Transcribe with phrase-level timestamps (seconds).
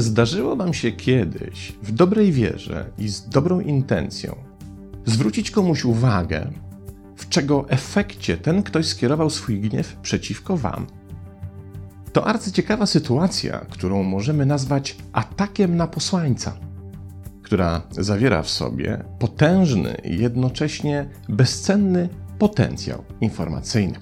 [0.00, 4.36] Czy zdarzyło Wam się kiedyś w dobrej wierze i z dobrą intencją
[5.04, 6.50] zwrócić komuś uwagę,
[7.16, 10.86] w czego efekcie ten ktoś skierował swój gniew przeciwko Wam?
[12.12, 16.56] To arcyciekawa sytuacja, którą możemy nazwać atakiem na posłańca,
[17.42, 22.08] która zawiera w sobie potężny i jednocześnie bezcenny
[22.38, 23.98] potencjał informacyjny.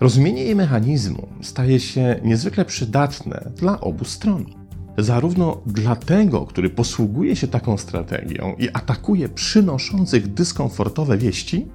[0.00, 4.65] Rozumienie jej mechanizmu staje się niezwykle przydatne dla obu stron.
[4.98, 11.66] Zarówno dla tego, który posługuje się taką strategią i atakuje przynoszących dyskomfortowe wieści,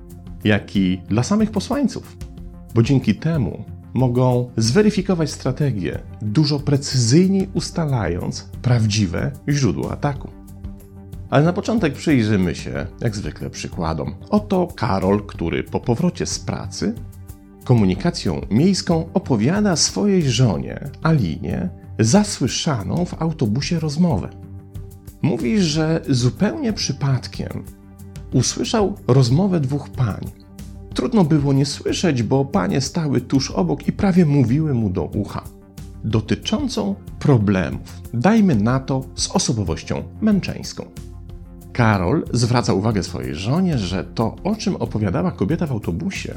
[0.43, 2.17] jak i dla samych posłańców,
[2.75, 10.29] bo dzięki temu mogą zweryfikować strategię, dużo precyzyjniej ustalając prawdziwe źródło ataku.
[11.29, 14.15] Ale na początek przyjrzymy się, jak zwykle, przykładom.
[14.29, 16.93] Oto Karol, który po powrocie z pracy
[17.63, 21.69] komunikacją miejską opowiada swojej żonie, Alinie,
[22.03, 24.29] zasłyszaną w autobusie rozmowę.
[25.21, 27.63] Mówi, że zupełnie przypadkiem
[28.33, 30.31] usłyszał rozmowę dwóch pań.
[30.93, 35.43] Trudno było nie słyszeć, bo panie stały tuż obok i prawie mówiły mu do ucha.
[36.03, 40.85] Dotyczącą problemów, dajmy na to, z osobowością męczeńską.
[41.73, 46.35] Karol zwraca uwagę swojej żonie, że to, o czym opowiadała kobieta w autobusie,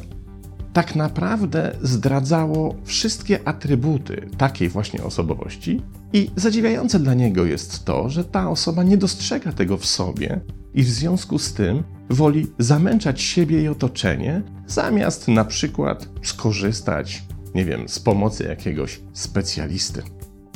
[0.75, 8.25] tak naprawdę zdradzało wszystkie atrybuty takiej właśnie osobowości, i zadziwiające dla niego jest to, że
[8.25, 10.41] ta osoba nie dostrzega tego w sobie
[10.75, 17.23] i w związku z tym woli zamęczać siebie i otoczenie, zamiast na przykład skorzystać,
[17.55, 20.03] nie wiem, z pomocy jakiegoś specjalisty,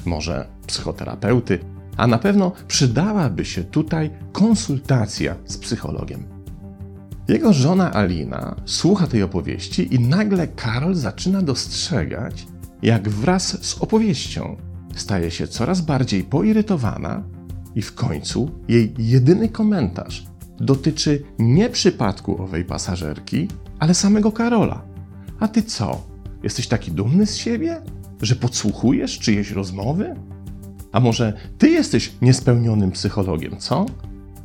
[0.05, 1.58] może psychoterapeuty,
[1.96, 6.38] a na pewno przydałaby się tutaj konsultacja z psychologiem.
[7.28, 12.46] Jego żona Alina słucha tej opowieści i nagle Karol zaczyna dostrzegać,
[12.82, 14.56] jak wraz z opowieścią
[14.94, 17.22] staje się coraz bardziej poirytowana
[17.74, 20.27] i w końcu jej jedyny komentarz
[20.61, 24.83] dotyczy nie przypadku owej pasażerki, ale samego Karola.
[25.40, 26.02] A ty co?
[26.42, 27.80] Jesteś taki dumny z siebie,
[28.22, 30.14] że podsłuchujesz czyjeś rozmowy?
[30.92, 33.86] A może ty jesteś niespełnionym psychologiem, co?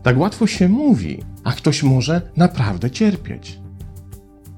[0.03, 3.59] Tak łatwo się mówi, a ktoś może naprawdę cierpieć.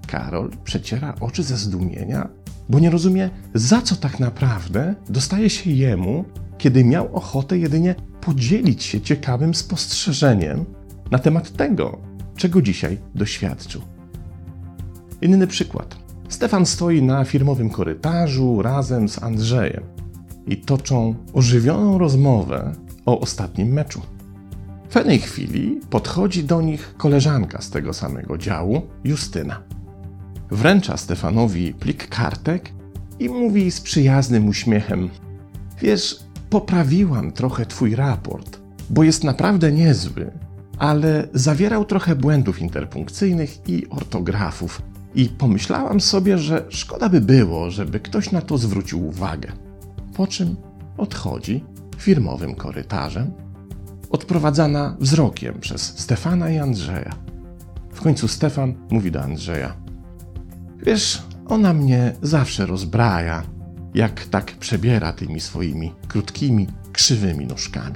[0.07, 2.29] Karol przeciera oczy ze zdumienia,
[2.69, 6.25] bo nie rozumie, za co tak naprawdę dostaje się jemu,
[6.57, 10.65] kiedy miał ochotę jedynie podzielić się ciekawym spostrzeżeniem
[11.11, 11.97] na temat tego,
[12.35, 13.81] czego dzisiaj doświadczył.
[15.21, 15.97] Inny przykład.
[16.29, 19.83] Stefan stoi na firmowym korytarzu razem z Andrzejem
[20.47, 22.73] i toczą ożywioną rozmowę
[23.05, 24.01] o ostatnim meczu.
[24.89, 29.61] W pewnej chwili podchodzi do nich koleżanka z tego samego działu, Justyna.
[30.51, 32.71] Wręcza Stefanowi plik kartek
[33.19, 35.09] i mówi z przyjaznym uśmiechem:
[35.81, 36.19] Wiesz,
[36.49, 38.59] poprawiłam trochę twój raport,
[38.89, 40.31] bo jest naprawdę niezły,
[40.77, 44.81] ale zawierał trochę błędów interpunkcyjnych i ortografów.
[45.15, 49.51] I pomyślałam sobie, że szkoda by było, żeby ktoś na to zwrócił uwagę.
[50.13, 50.55] Po czym
[50.97, 51.63] odchodzi
[51.97, 53.31] firmowym korytarzem
[54.09, 57.15] odprowadzana wzrokiem przez Stefana i Andrzeja.
[57.93, 59.75] W końcu Stefan mówi do Andrzeja:
[60.85, 63.43] Wiesz, ona mnie zawsze rozbraja,
[63.93, 67.95] jak tak przebiera tymi swoimi krótkimi, krzywymi nóżkami.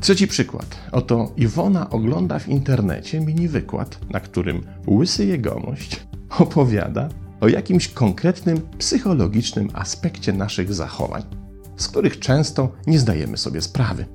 [0.00, 0.76] Trzeci przykład.
[0.92, 6.06] Oto Iwona ogląda w internecie mini wykład, na którym łysy jegomość
[6.38, 7.08] opowiada
[7.40, 11.22] o jakimś konkretnym psychologicznym aspekcie naszych zachowań,
[11.76, 14.06] z których często nie zdajemy sobie sprawy.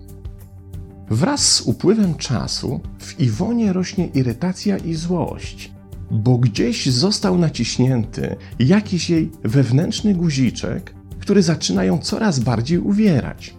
[1.09, 5.71] Wraz z upływem czasu w Iwonie rośnie irytacja i złość,
[6.11, 13.53] bo gdzieś został naciśnięty jakiś jej wewnętrzny guziczek, który zaczyna ją coraz bardziej uwierać.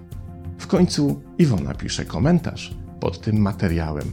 [0.58, 4.10] W końcu Iwona pisze komentarz pod tym materiałem.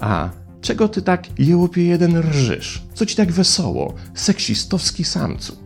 [0.00, 0.30] A
[0.60, 2.82] czego ty tak jełopie jeden rżysz?
[2.94, 5.56] Co ci tak wesoło, seksistowski samcu?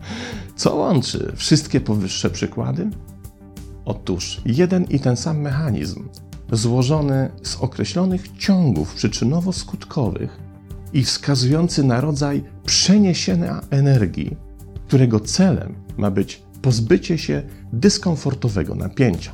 [0.56, 2.90] Co łączy wszystkie powyższe przykłady?
[3.84, 6.08] Otóż jeden i ten sam mechanizm
[6.52, 10.28] złożony z określonych ciągów przyczynowo-skutkowych
[10.92, 14.36] i wskazujący na rodzaj przeniesienia energii,
[14.86, 17.42] którego celem ma być pozbycie się
[17.72, 19.32] dyskomfortowego napięcia.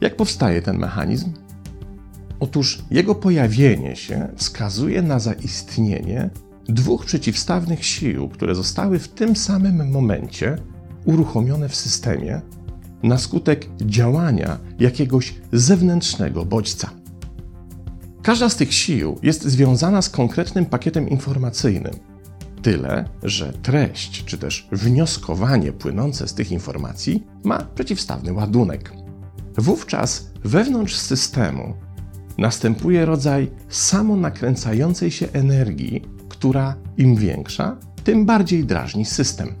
[0.00, 1.32] Jak powstaje ten mechanizm?
[2.40, 6.30] Otóż jego pojawienie się wskazuje na zaistnienie
[6.68, 10.56] dwóch przeciwstawnych sił, które zostały w tym samym momencie
[11.04, 12.40] uruchomione w systemie
[13.04, 16.90] na skutek działania jakiegoś zewnętrznego bodźca.
[18.22, 21.92] Każda z tych sił jest związana z konkretnym pakietem informacyjnym.
[22.62, 28.92] Tyle, że treść czy też wnioskowanie płynące z tych informacji ma przeciwstawny ładunek.
[29.58, 31.74] wówczas wewnątrz systemu
[32.38, 39.54] następuje rodzaj samonakręcającej się energii, która im większa, tym bardziej drażni system.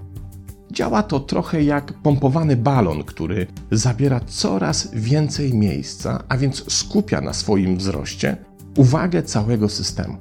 [0.74, 7.32] Działa to trochę jak pompowany balon, który zabiera coraz więcej miejsca, a więc skupia na
[7.32, 8.36] swoim wzroście
[8.76, 10.16] uwagę całego systemu.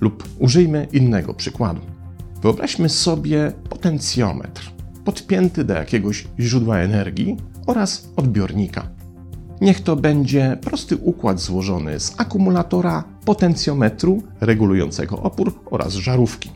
[0.00, 1.80] Lub użyjmy innego przykładu.
[2.42, 4.70] Wyobraźmy sobie potencjometr
[5.04, 7.36] podpięty do jakiegoś źródła energii
[7.66, 8.88] oraz odbiornika.
[9.60, 16.50] Niech to będzie prosty układ złożony z akumulatora, potencjometru regulującego opór oraz żarówki.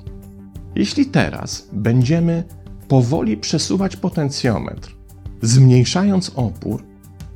[0.75, 2.45] Jeśli teraz będziemy
[2.89, 4.97] powoli przesuwać potencjometr,
[5.43, 6.85] zmniejszając opór,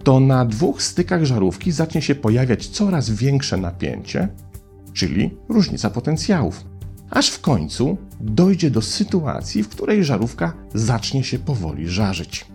[0.05, 4.29] to na dwóch stykach żarówki zacznie się pojawiać coraz większe napięcie,
[4.93, 6.65] czyli różnica potencjałów,
[7.11, 12.47] aż w końcu dojdzie do sytuacji, w której żarówka zacznie się powoli żarzyć.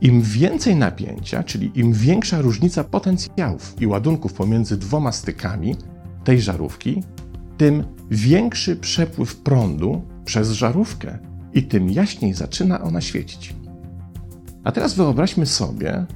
[0.00, 5.76] Im więcej napięcia, czyli im większa różnica potencjałów i ładunków pomiędzy dwoma stykami
[6.24, 7.02] tej żarówki,
[7.56, 11.18] tym większy przepływ prądu przez żarówkę
[11.54, 13.54] i tym jaśniej zaczyna ona świecić.
[14.64, 16.06] A teraz wyobraźmy sobie,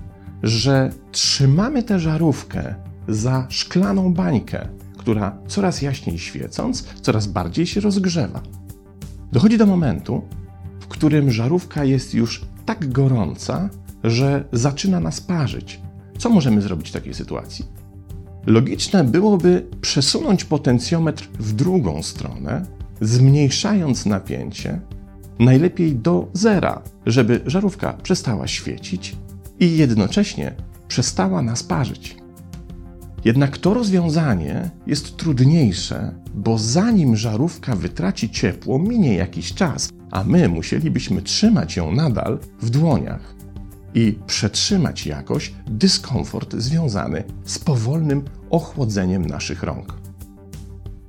[0.42, 2.74] że trzymamy tę żarówkę
[3.08, 8.42] za szklaną bańkę, która coraz jaśniej świecąc, coraz bardziej się rozgrzewa.
[9.32, 10.22] Dochodzi do momentu,
[10.80, 13.68] w którym żarówka jest już tak gorąca,
[14.04, 15.80] że zaczyna nas parzyć.
[16.18, 17.64] Co możemy zrobić w takiej sytuacji?
[18.46, 22.66] Logiczne byłoby przesunąć potencjometr w drugą stronę,
[23.00, 24.80] zmniejszając napięcie,
[25.40, 29.16] najlepiej do zera, żeby żarówka przestała świecić
[29.60, 30.54] i jednocześnie
[30.88, 32.16] przestała nas parzyć.
[33.24, 40.48] Jednak to rozwiązanie jest trudniejsze, bo zanim żarówka wytraci ciepło, minie jakiś czas, a my
[40.48, 43.34] musielibyśmy trzymać ją nadal w dłoniach
[43.94, 49.94] i przetrzymać jakoś dyskomfort związany z powolnym ochłodzeniem naszych rąk.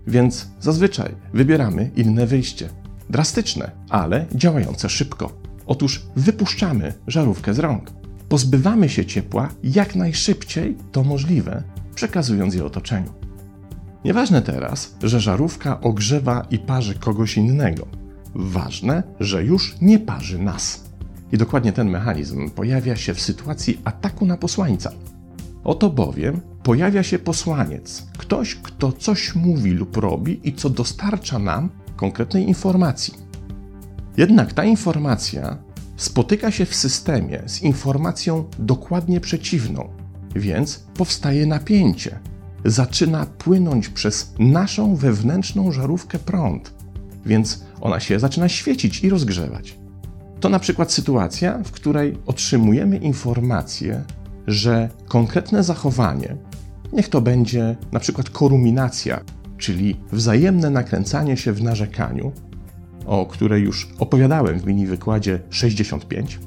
[0.08, 2.81] Więc zazwyczaj wybieramy inne wyjście.
[3.12, 5.32] Drastyczne, ale działające szybko.
[5.66, 7.92] Otóż wypuszczamy żarówkę z rąk.
[8.30, 11.64] Pozbywamy się ciepła jak najszybciej to możliwe,
[11.96, 13.14] przekazując je otoczeniu.
[14.06, 17.88] Nieważne teraz, że żarówka ogrzewa i parzy kogoś innego.
[18.36, 20.84] Ważne, że już nie parzy nas.
[21.32, 24.92] I dokładnie ten mechanizm pojawia się w sytuacji ataku na posłańca.
[25.64, 31.70] Oto bowiem pojawia się posłaniec, ktoś, kto coś mówi lub robi i co dostarcza nam
[32.02, 33.14] konkretnej informacji.
[34.18, 35.58] Jednak ta informacja
[35.98, 39.90] spotyka się w systemie z informacją dokładnie przeciwną,
[40.36, 42.20] więc powstaje napięcie.
[42.66, 46.74] Zaczyna płynąć przez naszą wewnętrzną żarówkę prąd,
[47.26, 49.78] więc ona się zaczyna świecić i rozgrzewać.
[50.40, 54.04] To na przykład sytuacja, w której otrzymujemy informację,
[54.48, 56.38] że konkretne zachowanie,
[56.94, 59.22] niech to będzie na przykład koruminacja,
[59.62, 62.32] czyli wzajemne nakręcanie się w narzekaniu,
[63.06, 66.40] o której już opowiadałem w mini wykładzie 65,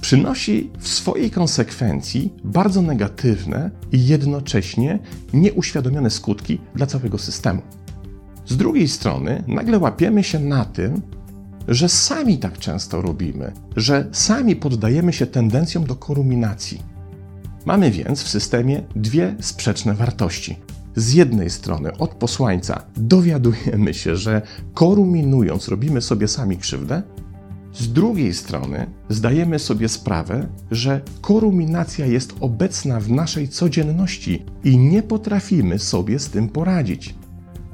[0.00, 4.98] przynosi w swojej konsekwencji bardzo negatywne i jednocześnie
[5.32, 7.62] nieuświadomione skutki dla całego systemu.
[8.46, 11.02] Z drugiej strony, nagle łapiemy się na tym,
[11.68, 16.82] że sami tak często robimy, że sami poddajemy się tendencjom do koruminacji.
[17.66, 20.56] Mamy więc w systemie dwie sprzeczne wartości.
[20.96, 24.42] Z jednej strony od posłańca dowiadujemy się, że
[24.74, 27.02] koruminując robimy sobie sami krzywdę,
[27.74, 35.02] z drugiej strony zdajemy sobie sprawę, że koruminacja jest obecna w naszej codzienności i nie
[35.02, 37.14] potrafimy sobie z tym poradzić.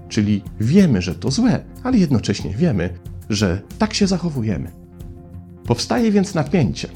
[0.08, 2.90] Czyli wiemy, że to złe, ale jednocześnie wiemy,
[3.30, 4.70] że tak się zachowujemy.
[5.66, 6.88] Powstaje więc napięcie,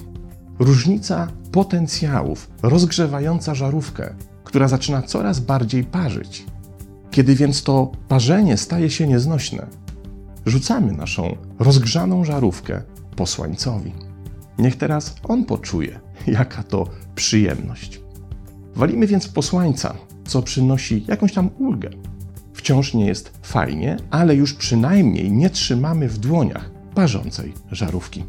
[0.58, 4.14] różnica potencjałów rozgrzewająca żarówkę,
[4.54, 6.44] która zaczyna coraz bardziej parzyć.
[7.10, 9.66] Kiedy więc to parzenie staje się nieznośne,
[10.46, 12.82] rzucamy naszą rozgrzaną żarówkę
[13.16, 13.92] posłańcowi.
[14.58, 18.00] Niech teraz on poczuje, jaka to przyjemność.
[18.76, 19.94] Walimy więc posłańca,
[20.26, 21.90] co przynosi jakąś tam ulgę.
[22.52, 28.24] Wciąż nie jest fajnie, ale już przynajmniej nie trzymamy w dłoniach parzącej żarówki.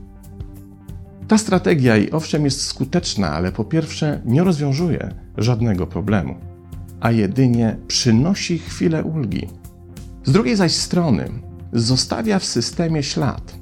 [1.27, 6.36] Ta strategia i owszem jest skuteczna, ale po pierwsze nie rozwiązuje żadnego problemu,
[7.00, 9.48] a jedynie przynosi chwilę ulgi.
[10.24, 11.29] Z drugiej zaś strony
[11.74, 13.55] zostawia w systemie ślad,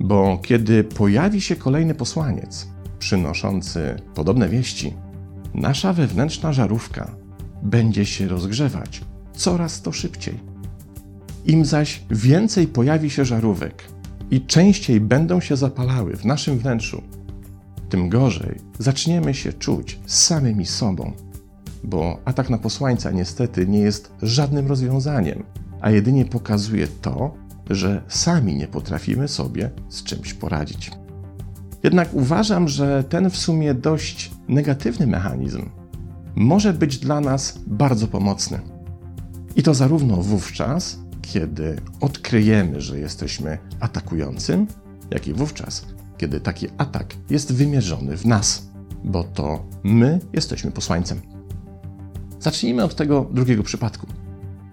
[0.00, 4.94] bo kiedy pojawi się kolejny posłaniec przynoszący podobne wieści,
[5.54, 7.10] nasza wewnętrzna żarówka
[7.62, 9.00] będzie się rozgrzewać
[9.32, 10.40] coraz to szybciej.
[11.46, 13.84] Im zaś więcej pojawi się żarówek
[14.30, 17.02] i częściej będą się zapalały w naszym wnętrzu,
[17.88, 21.12] tym gorzej zaczniemy się czuć samymi sobą.
[21.84, 25.42] Bo atak na posłańca niestety nie jest żadnym rozwiązaniem,
[25.80, 27.34] a jedynie pokazuje to,
[27.70, 30.90] że sami nie potrafimy sobie z czymś poradzić.
[31.82, 35.62] Jednak uważam, że ten w sumie dość negatywny mechanizm
[36.34, 38.60] może być dla nas bardzo pomocny.
[39.56, 44.66] I to zarówno wówczas, kiedy odkryjemy, że jesteśmy atakującym,
[45.10, 45.86] jak i wówczas,
[46.18, 48.68] kiedy taki atak jest wymierzony w nas,
[49.04, 51.20] bo to my jesteśmy posłańcem.
[52.40, 54.06] Zacznijmy od tego drugiego przypadku.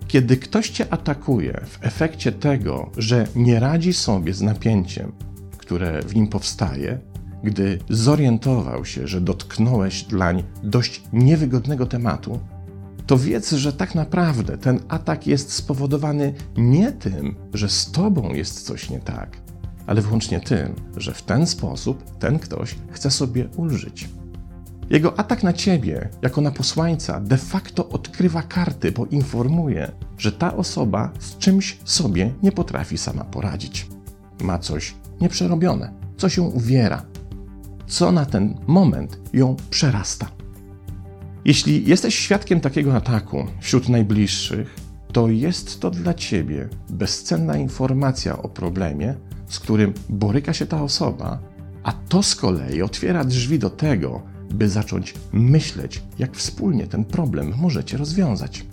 [0.08, 5.12] Kiedy ktoś cię atakuje w efekcie tego, że nie radzi sobie z napięciem,
[5.58, 7.00] które w nim powstaje,
[7.44, 12.40] gdy zorientował się, że dotknąłeś dlań dość niewygodnego tematu,
[13.08, 18.66] to wiedz, że tak naprawdę ten atak jest spowodowany nie tym, że z tobą jest
[18.66, 19.38] coś nie tak,
[19.88, 24.10] ale wyłącznie tym, że w ten sposób ten ktoś chce sobie ulżyć.
[24.90, 30.56] Jego atak na ciebie, jako na posłańca, de facto odkrywa karty, bo informuje, że ta
[30.56, 33.88] osoba z czymś sobie nie potrafi sama poradzić.
[34.42, 37.06] Ma coś nieprzerobione, coś ją uwiera,
[37.88, 40.37] co na ten moment ją przerasta.
[41.48, 44.76] Jeśli jesteś świadkiem takiego ataku wśród najbliższych,
[45.14, 49.16] to jest to dla ciebie bezcenna informacja o problemie,
[49.48, 51.40] z którym boryka się ta osoba,
[51.84, 57.54] a to z kolei otwiera drzwi do tego, by zacząć myśleć, jak wspólnie ten problem
[57.58, 58.66] możecie rozwiązać.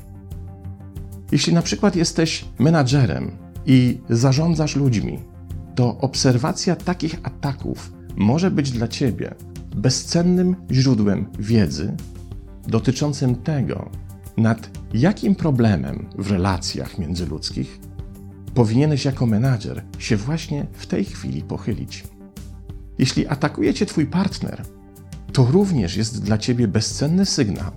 [1.33, 3.31] Jeśli na przykład jesteś menadżerem
[3.66, 5.19] i zarządzasz ludźmi,
[5.75, 9.35] to obserwacja takich ataków może być dla ciebie
[9.76, 11.97] bezcennym źródłem wiedzy
[12.66, 13.90] dotyczącym tego,
[14.37, 17.80] nad jakim problemem w relacjach międzyludzkich
[18.54, 22.04] powinieneś jako menadżer się właśnie w tej chwili pochylić.
[22.99, 24.62] Jeśli atakuje cię twój partner,
[25.33, 27.71] to również jest dla ciebie bezcenny sygnał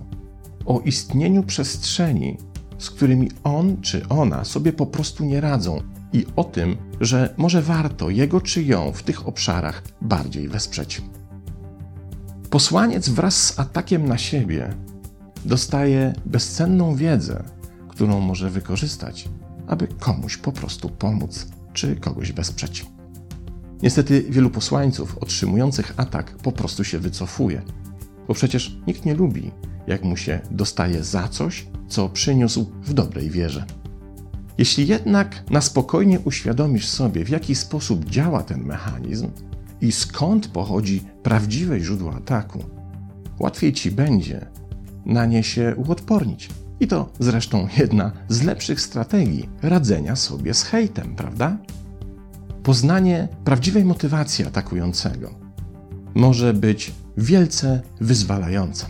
[0.66, 2.36] o istnieniu przestrzeni,
[2.78, 7.62] z którymi on czy ona sobie po prostu nie radzą i o tym, że może
[7.62, 11.02] warto jego czy ją w tych obszarach bardziej wesprzeć.
[12.50, 14.74] Posłaniec wraz z atakiem na siebie
[15.44, 17.44] dostaje bezcenną wiedzę,
[17.88, 19.28] którą może wykorzystać,
[19.66, 22.86] aby komuś po prostu pomóc czy kogoś wesprzeć.
[23.82, 27.62] Niestety wielu posłańców otrzymujących atak po prostu się wycofuje,
[28.28, 29.50] bo przecież nikt nie lubi,
[29.86, 33.64] jak mu się dostaje za coś, co przyniósł w dobrej wierze.
[34.58, 39.28] Jeśli jednak na spokojnie uświadomisz sobie, w jaki sposób działa ten mechanizm
[39.80, 42.64] i skąd pochodzi prawdziwe źródło ataku,
[43.40, 44.46] łatwiej ci będzie
[45.06, 46.48] na nie się uodpornić.
[46.80, 51.58] I to zresztą jedna z lepszych strategii radzenia sobie z hejtem, prawda?
[52.62, 55.30] Poznanie prawdziwej motywacji atakującego
[56.14, 58.86] może być wielce wyzwalające.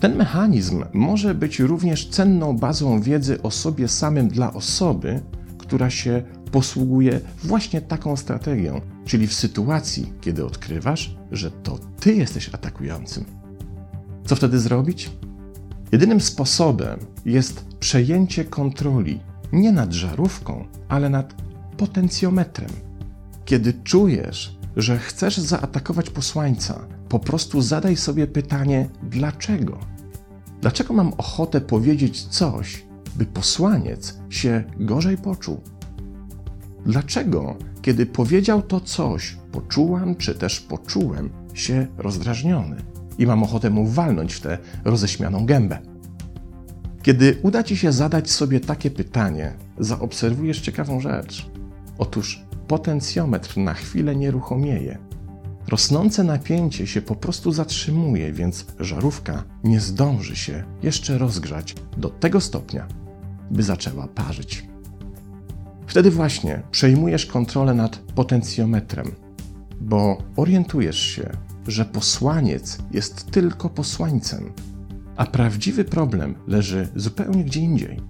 [0.00, 5.20] Ten mechanizm może być również cenną bazą wiedzy o sobie samym dla osoby,
[5.58, 6.22] która się
[6.54, 13.24] posługuje właśnie taką strategią, czyli w sytuacji, kiedy odkrywasz, że to ty jesteś atakującym.
[14.26, 15.10] Co wtedy zrobić?
[15.92, 19.20] Jedynym sposobem jest przejęcie kontroli
[19.52, 21.34] nie nad żarówką, ale nad
[21.76, 22.70] potencjometrem.
[23.44, 29.78] Kiedy czujesz, że chcesz zaatakować posłańca, po prostu zadaj sobie pytanie: dlaczego?
[30.60, 32.84] Dlaczego mam ochotę powiedzieć coś,
[33.16, 35.60] by posłaniec się gorzej poczuł?
[36.86, 42.76] Dlaczego, kiedy powiedział to coś, poczułam czy też poczułem się rozdrażniony
[43.18, 45.78] i mam ochotę mu walnąć w tę roześmianą gębę?
[47.02, 51.50] Kiedy uda ci się zadać sobie takie pytanie, zaobserwujesz ciekawą rzecz.
[51.98, 54.98] Otóż potencjometr na chwilę nieruchomieje.
[55.68, 62.40] Rosnące napięcie się po prostu zatrzymuje, więc żarówka nie zdąży się jeszcze rozgrzać do tego
[62.40, 62.86] stopnia,
[63.50, 64.73] by zaczęła parzyć.
[65.86, 69.12] Wtedy właśnie przejmujesz kontrolę nad potencjometrem,
[69.80, 71.30] bo orientujesz się,
[71.66, 74.52] że posłaniec jest tylko posłańcem,
[75.16, 78.00] a prawdziwy problem leży zupełnie gdzie indziej.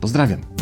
[0.00, 0.55] Pozdrawiam.